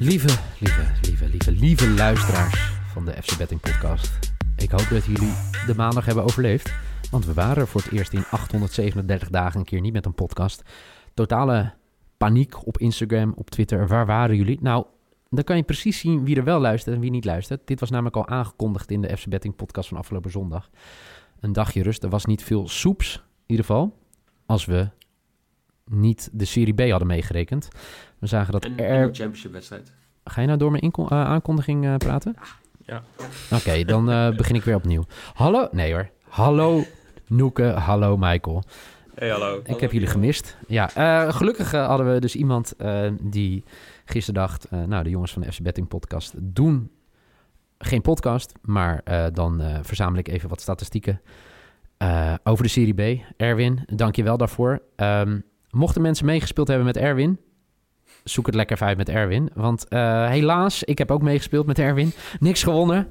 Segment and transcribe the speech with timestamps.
[0.00, 4.32] Lieve, lieve, lieve, lieve, lieve luisteraars van de FC Betting Podcast.
[4.56, 5.32] Ik hoop dat jullie
[5.66, 6.74] de maandag hebben overleefd.
[7.10, 10.62] Want we waren voor het eerst in 837 dagen een keer niet met een podcast.
[11.14, 11.74] Totale
[12.16, 13.86] paniek op Instagram, op Twitter.
[13.86, 14.58] Waar waren jullie?
[14.60, 14.84] Nou,
[15.30, 17.66] dan kan je precies zien wie er wel luistert en wie niet luistert.
[17.66, 20.70] Dit was namelijk al aangekondigd in de FC Betting Podcast van afgelopen zondag.
[21.40, 22.02] Een dagje rust.
[22.02, 23.98] Er was niet veel soeps, in ieder geval.
[24.46, 24.88] Als we
[25.90, 27.68] niet de Serie B hadden meegerekend.
[28.18, 29.02] We zagen dat En er...
[29.02, 29.92] een championship wedstrijd.
[30.24, 32.34] Ga je nou door mijn inko- eh, aankondiging eh, praten?
[32.78, 33.02] Ja.
[33.52, 35.04] Oké, dan eh, begin ik weer opnieuw.
[35.34, 36.10] Hallo, nee hoor.
[36.28, 36.82] Hallo
[37.26, 38.62] Noeke, hallo Michael.
[39.14, 39.60] Hey, hallo.
[39.64, 40.56] Ik heb jullie gemist.
[40.66, 43.64] Ja, eh, gelukkig hadden we dus iemand eh, die
[44.04, 44.64] gisteren dacht...
[44.64, 46.90] eh, nou, de jongens van de FC Betting podcast doen
[47.78, 48.52] geen podcast...
[48.62, 51.20] maar eh, dan eh, verzamel ik even wat statistieken
[51.96, 53.22] eh, over de Serie B.
[53.36, 54.82] Erwin, dank je wel daarvoor.
[54.96, 55.40] Ehm,
[55.70, 57.38] mochten mensen meegespeeld hebben met Erwin...
[58.24, 59.50] zoek het lekker uit met Erwin.
[59.54, 62.12] Want eh, helaas, ik heb ook meegespeeld met Erwin.
[62.40, 63.08] Niks gewonnen.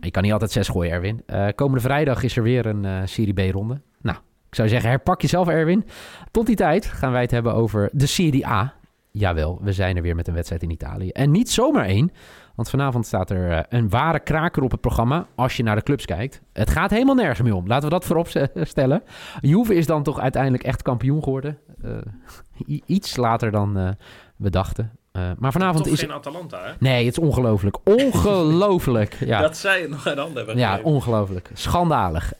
[0.00, 1.22] Je kan niet altijd zes gooien, Erwin.
[1.26, 3.80] Eh, komende vrijdag is er weer een eh, Serie B-ronde.
[4.00, 4.16] Nou,
[4.48, 5.84] ik zou zeggen, herpak jezelf, Erwin.
[6.30, 8.74] Tot die tijd gaan wij het hebben over de Serie A.
[9.10, 11.08] Jawel, we zijn er weer met een wedstrijd in Italië.
[11.08, 12.10] En niet zomaar één,
[12.54, 15.82] want vanavond staat er eh, een ware kraker op het programma als je naar de
[15.82, 16.40] clubs kijkt.
[16.52, 19.02] Het gaat helemaal nergens meer om, laten we dat voorop stellen.
[19.40, 21.58] Juve is dan toch uiteindelijk echt kampioen geworden.
[21.82, 23.88] Eh, iets later dan eh,
[24.36, 24.96] we dachten.
[25.38, 26.00] Maar vanavond is...
[26.00, 26.72] geen Atalanta, hè?
[26.78, 27.78] Nee, het is ongelooflijk.
[28.04, 29.16] Ongelooflijk.
[29.20, 29.40] Ja.
[29.40, 31.50] Dat zij nog een hand hebben Ja, ongelooflijk.
[31.54, 32.32] Schandalig.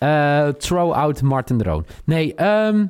[0.59, 1.87] Throw out Martin Droon.
[2.05, 2.85] Nee, ehm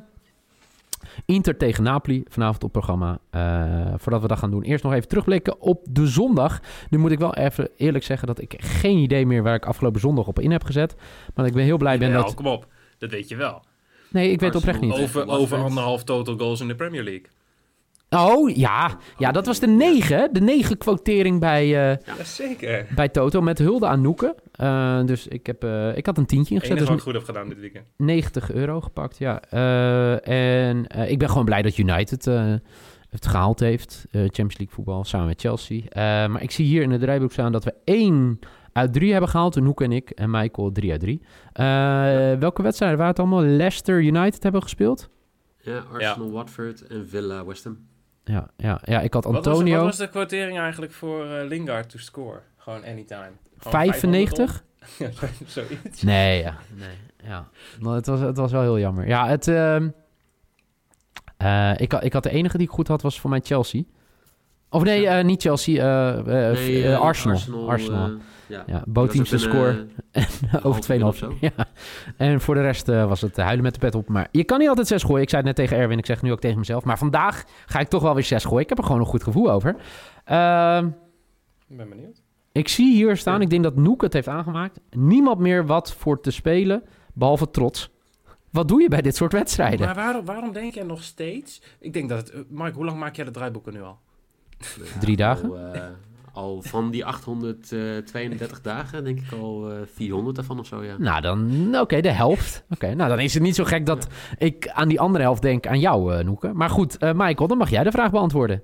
[1.25, 3.19] Inter tegen Napoli vanavond op programma.
[3.29, 6.59] Eh, voordat we dat gaan doen, eerst nog even terugblikken op de zondag.
[6.89, 9.99] Nu moet ik wel even eerlijk zeggen dat ik geen idee meer waar ik afgelopen
[9.99, 10.95] zondag op in heb gezet.
[11.35, 12.33] Maar ik ben heel blij ben Jawel, dat...
[12.33, 12.67] kom op.
[12.97, 13.63] Dat weet je wel.
[14.09, 14.91] Nee, ik weet oprecht niet.
[14.93, 17.25] over- Over, anderhalf total goals in de Premier League.
[18.09, 18.97] Oh, ja.
[19.17, 20.33] Ja, dat was de negen.
[20.33, 22.87] De negen quotering bij, eh, Jazeker.
[22.95, 24.35] bij Toto met hulde aan Noeken.
[24.53, 26.77] Eh, dus ik, heb, eh, ik had een tientje ingezet.
[26.77, 27.85] Dus wat ik goed heb gedaan dit weekend.
[27.97, 29.41] 90 euro gepakt, ja.
[29.41, 32.53] Eh, en eh, ik ben gewoon blij dat United eh,
[33.09, 34.05] het gehaald heeft.
[34.11, 35.81] eh, Champions League voetbal, samen met Chelsea.
[35.89, 38.39] Eh, maar ik zie hier in het draaiboek staan dat we 1
[38.73, 39.55] uit 3 hebben gehaald.
[39.61, 41.21] Noek en ik en Michael 3 uit 3.
[42.39, 43.43] Welke wedstrijden waren het allemaal?
[43.43, 45.09] Leicester United hebben gespeeld?
[45.61, 47.77] Ja, Arsenal, Watford en Villa, West Ham.
[48.23, 49.75] Ja, ja, ja ik had Wat was, Antonio.
[49.75, 52.39] wat was de quotering eigenlijk voor eh, Lingard to score?
[52.57, 53.31] Gewoon anytime.
[53.63, 54.63] Gewoon 95?
[54.79, 55.47] 500 om?
[55.47, 56.01] Zoiets.
[56.01, 56.55] Nee, ja.
[56.75, 56.97] Nee,
[57.29, 57.47] ja.
[57.79, 59.07] Maar het, was, het was wel heel jammer.
[59.07, 59.47] Ja, het...
[59.47, 59.89] ehm,
[61.37, 63.83] eh, ik, had- ik had de enige die ik goed had, was voor mij Chelsea.
[64.69, 67.69] Of nee, eh, niet Chelsea, eh, eh, Nee, Arsenal.
[67.69, 68.05] Arsenal.
[68.07, 68.13] eh,
[68.47, 68.63] ja.
[68.65, 69.85] ja, bootteams score
[70.63, 71.01] over 2,5.
[71.01, 71.51] half uur of Ja.
[72.17, 74.07] En voor de rest eh, was het huilen met de pet op.
[74.09, 75.21] Maar je kan niet altijd 6 gooien.
[75.21, 76.83] Ik zei het net tegen Erwin, ik zeg het nu ook tegen mezelf.
[76.83, 78.61] Maar vandaag ga ik toch wel weer 6 gooien.
[78.61, 79.75] Ik heb er gewoon een goed gevoel over.
[80.25, 80.85] Ehm,
[81.67, 82.21] Ik ben benieuwd.
[82.53, 83.41] Ik zie hier staan, Ja.
[83.41, 84.79] ik denk dat Noek het heeft aangemaakt.
[84.91, 86.83] Niemand meer wat voor te spelen,
[87.13, 87.91] behalve trots.
[88.49, 89.85] Wat doe je bij dit soort wedstrijden?
[89.85, 91.61] Maar waarom, waarom denk jij nog steeds...
[91.79, 92.29] Ik denk dat het...
[92.31, 93.97] eh, Mark, hoe lang maak jij de draaiboeken nu al?
[94.59, 95.49] ja, Drie dagen?
[95.49, 95.81] Al, eh,
[96.33, 100.95] al van die 832 dagen, denk ik al eh 400 daarvan of zo, ja.
[100.97, 102.63] Nou, dan oké, de helft.
[102.75, 105.67] Oké, nou dan is het niet zo gek dat ik aan die andere helft denk
[105.67, 106.53] aan jou, eh Noeke.
[106.53, 108.63] Maar goed, eh, Michael, dan mag jij de vraag beantwoorden.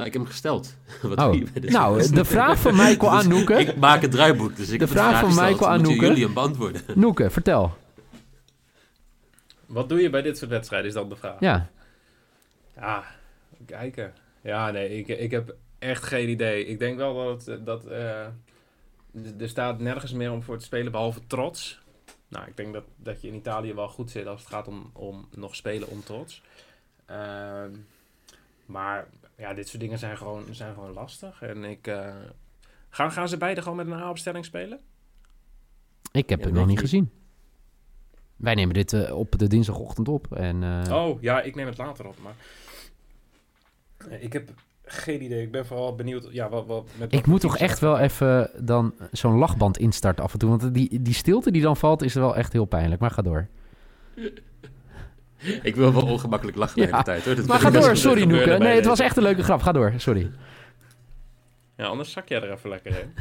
[0.00, 0.74] Nou, ik heb hem gesteld.
[1.02, 3.54] Wat Oh, doe je bij dit nou, de vraag van Michael aan Noeke.
[3.54, 5.50] Ik maak het draaiboek, dus ik De heb vraag vraag van gesteld.
[5.50, 6.06] Michael aan Noeke.
[6.06, 6.82] jullie hem beantwoorden?
[6.94, 7.76] Noeke, vertel.
[9.66, 11.40] Wat doe je bij dit soort wedstrijden, is dan de vraag.
[11.40, 11.70] Ja,
[12.76, 13.04] Ja,
[13.66, 14.12] kijken.
[14.42, 16.66] Ja, nee, ik, ik heb echt geen idee.
[16.66, 18.20] Ik denk wel dat, het, dat eh,
[19.38, 21.80] er staat nergens meer om voor te spelen, behalve trots.
[22.28, 24.90] Nou, ik denk dat, dat je in Italië wel goed zit als het gaat om,
[24.92, 26.42] om nog spelen om trots.
[27.06, 27.70] Ehm,
[28.70, 31.42] maar ja, dit soort dingen zijn gewoon, zijn gewoon lastig.
[31.42, 31.86] En ik...
[31.86, 32.14] eh,
[32.88, 34.80] gaan, gaan ze beide gewoon met een A-opstelling spelen?
[36.12, 37.10] ik heb Ja, het nog niet gezien.
[38.36, 40.32] Wij nemen dit eh, op de dinsdagochtend op.
[40.32, 42.34] En, eh, Oh, ja, ik neem het later op, maar...
[44.20, 44.50] Ik heb
[44.84, 45.42] geen idee.
[45.42, 46.28] Ik ben vooral benieuwd...
[46.30, 50.24] Ja, wat, wat, met Ik wat moet toch echt wel even dan zo'n lachband instarten
[50.24, 50.48] af en toe.
[50.48, 53.00] Want die, die stilte die dan valt is wel echt heel pijnlijk.
[53.00, 53.48] Maar ga door.
[55.62, 56.90] Ik wil wel ongemakkelijk lachen de Ja.
[56.90, 57.34] hele tijd, hoor.
[57.34, 58.56] Dat Maar ga door, sorry Noeke.
[58.58, 59.62] Nee, het was echt een leuke grap.
[59.62, 60.30] Ga door, sorry.
[61.76, 63.14] Ja, anders zak jij er even lekker in.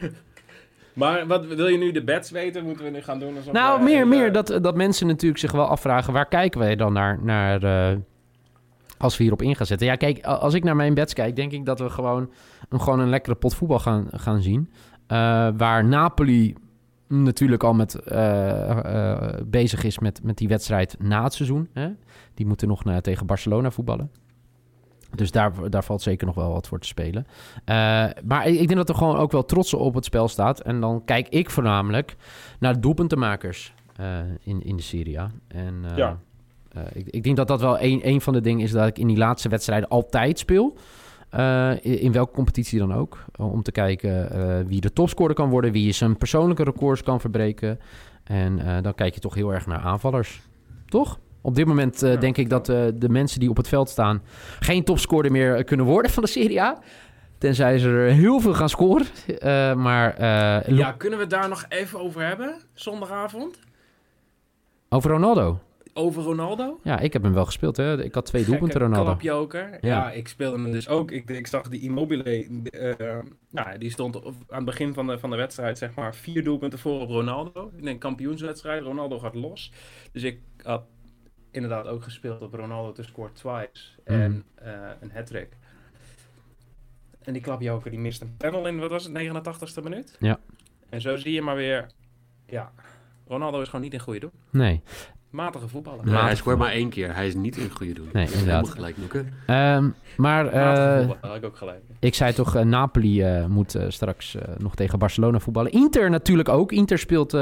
[0.92, 2.64] maar wat wil je nu de bets weten?
[2.64, 3.36] Moeten we nu gaan doen?
[3.36, 6.12] alsof Nou, we- meer, eh, meer dat, dat mensen natuurlijk zich wel afvragen...
[6.12, 7.62] waar kijken wij dan naar, naar
[7.92, 7.96] eh,
[8.98, 9.86] als we hierop in gaan zetten?
[9.86, 11.36] Ja, kijk, als ik naar mijn bets kijk...
[11.36, 12.30] denk ik dat we gewoon
[12.68, 14.70] een, gewoon een lekkere pot voetbal gaan, gaan zien.
[15.06, 16.54] Eh, waar Napoli
[17.12, 21.68] natuurlijk al met, eh, eh, bezig is met, met die wedstrijd na het seizoen.
[21.72, 21.88] Hè?
[22.34, 24.10] Die moeten nog naar, tegen Barcelona voetballen.
[25.14, 27.26] Dus daar, daar valt zeker nog wel wat voor te spelen.
[27.26, 30.60] Uh, maar ik denk dat er gewoon ook wel trots op het spel staat.
[30.60, 32.16] En dan kijk ik voornamelijk
[32.58, 35.30] naar de doelpuntenmakers uh, in, in de Serie A.
[35.48, 36.18] En uh, Ja.
[36.92, 39.06] ik, ik denk dat dat wel een, een van de dingen is dat ik in
[39.06, 40.76] die laatste wedstrijden altijd speel.
[41.34, 43.24] Uh, in, in welke competitie dan ook.
[43.36, 47.80] Om te kijken uh, wie de topscorer kan worden, wie zijn persoonlijke records kan verbreken.
[48.24, 50.40] En uh, dan kijk je toch heel erg naar aanvallers.
[50.86, 51.18] Toch?
[51.40, 54.22] Op dit moment ja, denk ik dat de mensen die op het veld staan
[54.60, 56.78] geen topscorer meer kunnen worden van de Serie A.
[57.38, 59.06] Tenzij ze er heel veel gaan scoren.
[59.82, 60.20] maar,
[60.74, 63.58] ja, kunnen we het daar nog even over hebben, zondagavond?
[64.88, 65.60] Over Ronaldo?
[65.94, 66.80] Over Ronaldo.
[66.82, 67.76] Ja, ik heb hem wel gespeeld.
[67.76, 68.02] Hè.
[68.02, 69.04] Ik had twee doelpunten Ronaldo.
[69.04, 69.70] Klapjoker.
[69.70, 69.78] Ja.
[69.80, 71.10] ja, ik speelde hem dus ook.
[71.10, 73.18] Ik, ik zag die Immobile, uh,
[73.50, 76.78] nou, die stond aan het begin van de, van de wedstrijd, zeg maar, vier doelpunten
[76.78, 77.70] voor op Ronaldo.
[77.76, 78.82] In een kampioenswedstrijd.
[78.82, 79.72] Ronaldo gaat los.
[80.12, 80.82] Dus ik had
[81.50, 83.90] inderdaad ook gespeeld op Ronaldo te score twice.
[84.04, 84.14] Mm.
[84.14, 85.56] En uh, een hat-trick.
[87.22, 90.16] En die klapjoker die mist een panel in, wat was het, 89ste minuut?
[90.18, 90.40] Ja.
[90.88, 91.90] En zo zie je maar weer,
[92.46, 92.72] ja,
[93.26, 94.32] Ronaldo is gewoon niet in goede doen.
[94.50, 94.82] Nee.
[95.32, 96.04] Matige voetballer.
[96.04, 97.14] Nee, hij scoort maar één keer.
[97.14, 98.08] Hij is niet in goede doen.
[98.12, 98.68] Nee, inderdaad.
[98.68, 98.96] gelijk.
[99.46, 101.82] Um, maar uh, ik, ook gelijk.
[101.98, 105.72] ik zei toch, uh, Napoli uh, moet straks nog tegen Barcelona voetballen.
[105.72, 106.72] Inter natuurlijk ook.
[106.72, 107.32] Inter speelt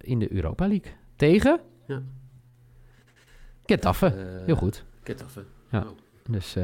[0.00, 0.92] in de Europa League.
[1.16, 1.60] Tegen?
[1.86, 2.00] Ja.
[3.66, 4.40] Getafe.
[4.46, 4.84] Heel goed.
[5.02, 5.44] Getafe.
[5.70, 5.78] Ja.
[5.78, 5.86] Oh.
[6.30, 6.54] Dus,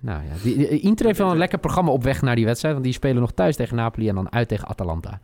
[0.00, 0.32] nou ja.
[0.42, 2.74] Die, die, Inter heeft wel een lekker programma op weg naar die wedstrijd.
[2.74, 5.20] Want die spelen nog thuis tegen Napoli en dan uit tegen Atalanta.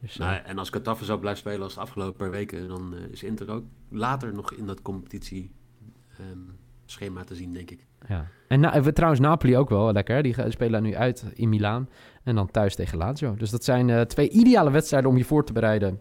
[0.00, 3.22] Dus, nou, en als Getafe zo blijft spelen als de afgelopen weken, dan uh, is
[3.22, 5.50] Inter ook later nog in dat competitie
[6.20, 7.86] um, schema te zien, denk ik.
[8.08, 8.26] Ja.
[8.48, 10.22] En na, trouwens Napoli ook wel lekker.
[10.22, 11.88] Die spelen nu uit in Milaan
[12.22, 13.34] en dan thuis tegen Lazio.
[13.34, 16.00] Dus dat zijn uh, twee ideale wedstrijden om je voor te bereiden.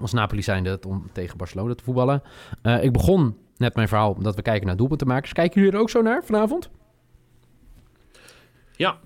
[0.00, 2.22] Als Napoli zijnde om tegen Barcelona te voetballen.
[2.62, 5.32] Uh, ik begon net mijn verhaal omdat we kijken naar doelpuntenmakers.
[5.32, 6.70] Kijken jullie er ook zo naar vanavond?
[8.72, 8.98] Ja,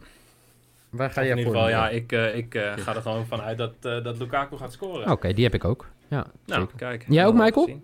[0.97, 1.63] Waar ga je in ieder voor?
[1.63, 4.73] geval, ja, ik, uh, ik uh, ga er gewoon vanuit dat, uh, dat Lukaku gaat
[4.73, 5.03] scoren.
[5.03, 5.87] Oké, okay, die heb ik ook.
[6.09, 6.77] Ja, nou, zeker.
[6.77, 7.05] kijk.
[7.09, 7.81] Jij ook, Michael?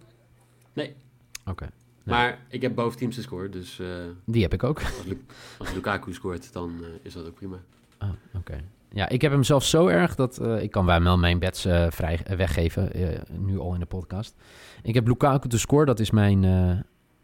[0.72, 0.94] Nee.
[1.40, 1.50] Oké.
[1.50, 1.68] Okay.
[2.04, 2.16] Nee.
[2.16, 3.80] Maar ik heb boven teams gescoord, dus...
[4.24, 4.80] die heb ik ook.
[4.82, 5.24] Als, Lu
[5.58, 7.56] als Lukaku scoort, dan is dat ook prima.
[7.98, 8.38] Ah, oké.
[8.38, 8.64] Okay.
[8.90, 10.40] Ja, ik heb hem zelf zo erg dat...
[10.60, 12.90] ik kan wel mijn bets vrij weggeven,
[13.30, 14.34] nu al in de podcast.
[14.82, 16.40] Ik heb Lukaku te score, dat is mijn,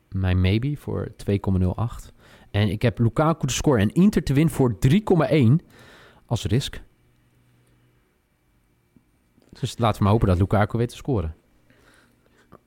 [0.08, 2.17] mijn maybe voor 2,08.
[2.50, 4.76] En ik heb Lukaku te score en Inter te win voor
[5.30, 5.66] 3,1
[6.26, 6.80] als risk.
[9.60, 11.36] Dus laten we maar hopen dat Lukaku weet te scoren.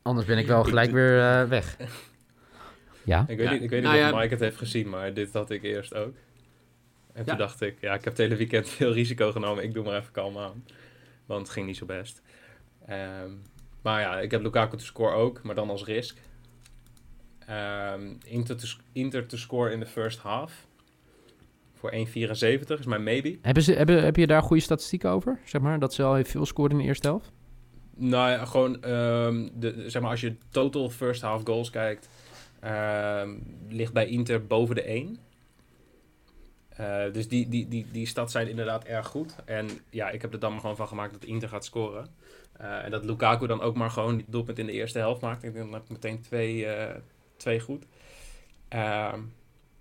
[0.01, 1.77] Anders ben ik wel gelijk weer uh, weg.
[3.03, 3.25] Ja?
[3.27, 4.17] Ik weet niet, ik weet niet nou, of ja.
[4.17, 6.13] Mike het heeft gezien, maar dit had ik eerst ook.
[7.13, 9.63] En toen dacht ik, ja, ik heb het hele weekend veel risico genomen.
[9.63, 10.63] Ik doe maar even kalm aan.
[11.25, 12.21] Want het ging niet zo best.
[12.89, 13.41] Um,
[13.81, 16.17] maar ja, ik heb Lukaku te score ook, maar dan als risk.
[17.51, 20.67] Um, Inter, te, Inter te score in de first half.
[21.73, 21.99] Voor 1,74
[22.79, 23.37] is mijn maybe.
[23.41, 25.39] Hebben ze, hebben, heb je daar goede statistieken over?
[25.45, 27.31] Zeg maar, dat ze al veel scoren in de eerste helft?
[27.95, 32.09] Nou ja, gewoon, um, de, zeg maar, als je total first half goals kijkt,
[32.63, 35.17] um, ligt bij Inter boven de 1.
[36.79, 39.35] Uh, dus die, die, die, die stats zijn inderdaad erg goed.
[39.45, 42.07] En ja, ik heb er dan maar gewoon van gemaakt dat Inter gaat scoren.
[42.61, 45.43] Uh, en dat Lukaku dan ook maar gewoon die doelpunt in de eerste helft maakt.
[45.43, 46.89] Ik denk dan heb ik meteen twee, uh,
[47.41, 47.85] twee goed.
[48.69, 49.33] Um,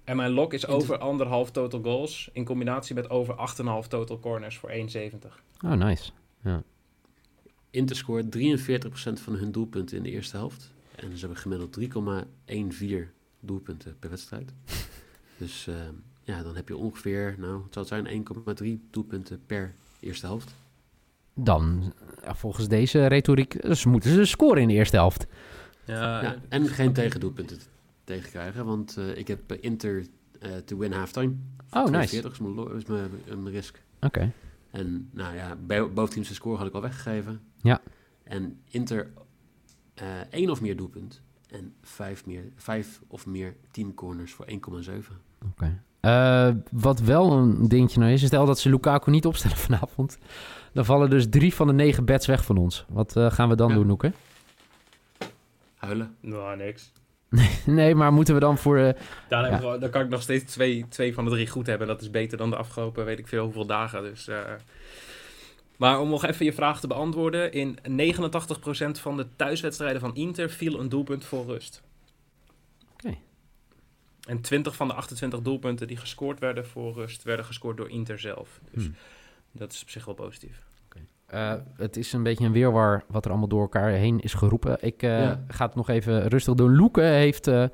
[0.04, 3.34] en mijn lock is over anderhalf total goals in combinatie met over
[3.82, 4.76] 8,5 total corners voor 1,70.
[5.64, 6.10] Oh, nice.
[6.42, 6.62] Ja.
[7.70, 8.42] Inter scoort 43%
[9.12, 10.72] van hun doelpunten in de eerste helft.
[10.96, 12.96] En ze hebben gemiddeld 3,14
[13.40, 14.52] doelpunten per wedstrijd.
[15.38, 15.74] dus uh,
[16.22, 18.24] ja, dan heb je ongeveer, nou, het zou zijn
[18.62, 20.54] 1,3 doelpunten per eerste helft.
[21.34, 21.92] Dan,
[22.22, 25.26] ja, volgens deze retoriek, dus moeten ze scoren in de eerste helft.
[25.90, 27.58] Ja, ja en geen tegendoelpunten
[28.04, 28.64] tegenkrijgen.
[28.64, 30.06] Want uh, ik heb Inter
[30.42, 31.34] uh, to win halftime.
[31.70, 32.76] Oh, 42 nice.
[32.76, 33.82] is mijn, is mijn risk.
[33.96, 34.06] Oké.
[34.06, 34.32] Okay.
[34.70, 35.56] En nou ja,
[35.86, 37.40] boventeamse score had ik al weggegeven.
[37.62, 37.80] Ja.
[38.22, 39.10] En Inter
[40.02, 41.22] uh, één of meer doelpunt.
[41.48, 44.56] En vijf, meer, vijf of meer team corners voor 1,7.
[44.56, 45.08] Oké.
[45.50, 45.80] Okay.
[46.00, 50.18] Uh, wat wel een dingetje nou is, stel dat ze Lukaku niet opstellen vanavond.
[50.72, 52.84] Dan vallen dus drie van de negen bets weg van ons.
[52.88, 53.74] Wat uh, gaan we dan ja.
[53.74, 54.12] doen, Noeke?
[55.80, 56.16] Huilen?
[56.20, 56.92] Nou, niks.
[57.66, 58.78] nee, maar moeten we dan voor...
[58.78, 58.90] Uh,
[59.28, 59.60] dan, ja.
[59.60, 61.88] we, dan kan ik nog steeds twee, twee van de drie goed hebben.
[61.88, 64.02] En dat is beter dan de afgelopen, weet ik veel, hoeveel dagen.
[64.02, 64.38] Dus, uh,
[65.76, 67.52] maar om nog even je vraag te beantwoorden.
[67.52, 71.82] In 89% van de thuiswedstrijden van Inter viel een doelpunt voor rust.
[72.92, 73.06] Oké.
[73.06, 73.20] Okay.
[74.28, 78.18] En 20 van de 28 doelpunten die gescoord werden voor rust, werden gescoord door Inter
[78.18, 78.60] zelf.
[78.70, 78.94] Dus hmm.
[79.52, 80.69] dat is op zich wel positief.
[81.34, 84.76] Uh, het is een beetje een weerwar wat er allemaal door elkaar heen is geroepen.
[84.80, 85.40] Ik uh, ja.
[85.48, 86.76] ga het nog even rustig doen.
[86.76, 87.64] Loeke heeft uh,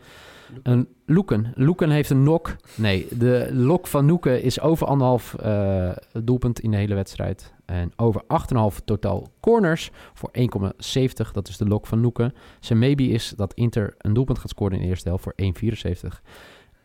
[0.63, 1.53] Een Loeken.
[1.55, 2.57] Loeken heeft een nok.
[2.75, 5.91] Nee, de lok van Noeken is over anderhalf eh,
[6.23, 7.55] doelpunt in de hele wedstrijd.
[7.65, 11.31] En over 8,5 totaal corners voor 1,70.
[11.33, 12.35] Dat is de lok van Noeken.
[12.61, 16.21] Zijn maybe is dat Inter een doelpunt gaat scoren in de eerste helft voor 1,74.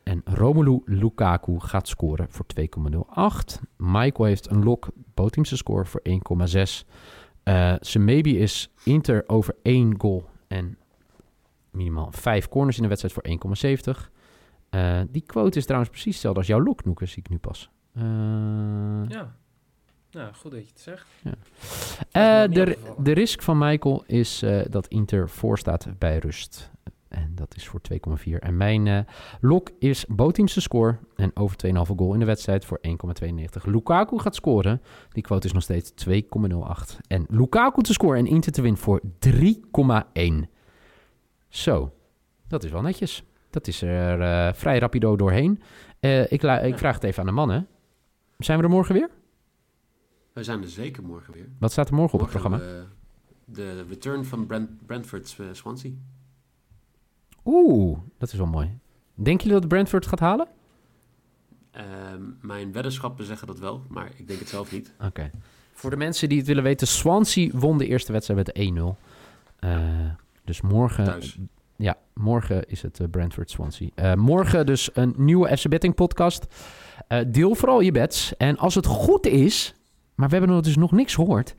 [0.03, 2.45] En Romelu Lukaku gaat scoren voor
[3.55, 3.59] 2,08.
[3.77, 6.87] Michael heeft een lok bootteamse score voor 1,6.
[7.43, 10.77] Eh zijn maybe is Inter over 1 goal en
[11.71, 14.09] minimaal 5 corners in de wedstrijd voor 1,70.
[14.69, 17.69] Eh, die quote is trouwens precies hetzelfde als jouw lok, Noeke, zie ik nu pas.
[17.93, 18.03] Eh,
[19.07, 19.35] Ja.
[20.09, 21.05] Ja, goed dat je het zegt.
[22.11, 26.71] eh, me niet de, de risk van Michael is eh, dat Inter voorstaat bij rust.
[27.11, 28.33] En dat is voor 2,4.
[28.39, 28.99] En mijn eh,
[29.41, 33.63] lok is bootteamse score en over 2,5 goal in de wedstrijd voor 1,92.
[33.63, 34.81] Lukaku gaat scoren.
[35.09, 36.97] Die quote is nog steeds 2,08.
[37.07, 40.49] En Lukaku te scoren en Inter te winnen voor 3,1.
[41.47, 41.93] Zo,
[42.47, 43.23] dat is wel netjes.
[43.49, 45.61] Dat is er eh, vrij rapido doorheen.
[45.99, 47.67] Eh, ik, ik vraag het even aan de mannen.
[48.37, 49.09] Zijn we er morgen weer?
[50.33, 51.49] Wij zijn er zeker morgen weer.
[51.59, 52.57] Wat staat er morgen op het programma?
[52.57, 52.85] we
[53.45, 55.91] de return van Brent, Brentford Swansea.
[57.45, 58.79] Oeh, dat is wel mooi.
[59.15, 60.47] Denken jullie dat Brentford gaat halen?
[61.71, 64.93] Ehm, mijn weddenschappen zeggen dat wel, maar ik denk het zelf niet.
[65.05, 65.31] Oké.
[65.73, 68.97] Voor de mensen die het willen weten, Swansea won de eerste wedstrijd met 1-0.
[69.59, 69.79] Eh,
[70.43, 71.37] dus morgen, Thuis.
[71.75, 73.89] ja, morgen is het eh, Brentford Swansea.
[73.95, 76.45] Eh, morgen dus een nieuwe FC Betting podcast.
[77.27, 78.37] Deel vooral je bets.
[78.37, 79.75] En als het goed is,
[80.15, 81.55] maar we hebben nog dus nog niks gehoord,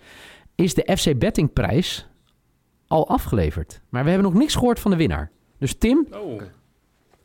[0.54, 2.08] is de FC Betting prijs
[2.86, 3.80] al afgeleverd.
[3.88, 5.30] Maar we hebben nog niks gehoord van de winnaar.
[5.62, 6.42] Dus Tim, Oh.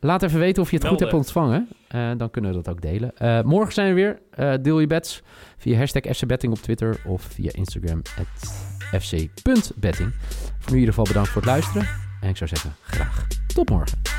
[0.00, 1.68] Laat even weten of je het goed hebt ontvangen.
[1.88, 3.16] Eh, dan kunnen we dat ook delen.
[3.16, 4.18] Eh, morgen zijn we weer.
[4.30, 5.22] Eh, deel je bets
[5.56, 8.02] via hashtag FCBetting op Twitter of via Instagram
[8.98, 10.12] fc.betting.
[10.58, 11.88] Voor nu in ieder geval bedankt voor het luisteren.
[12.20, 14.17] En ik zou zeggen, graag tot morgen.